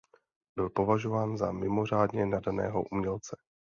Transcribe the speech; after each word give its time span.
Byl 0.55 0.69
považován 0.69 1.37
za 1.37 1.51
mimořádně 1.51 2.25
nadaného 2.25 2.83
umělce. 2.83 3.37